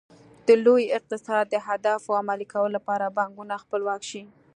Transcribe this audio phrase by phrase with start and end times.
[0.47, 4.23] د لوی اقتصاد د اهدافو عملي کولو لپاره بانکونه خپلواک شي.